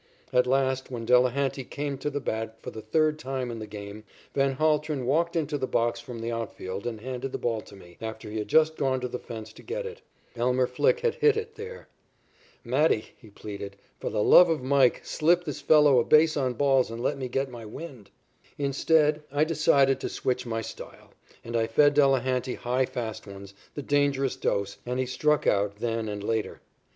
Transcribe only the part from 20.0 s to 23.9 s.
switch my style, and I fed Delehanty high fast ones, the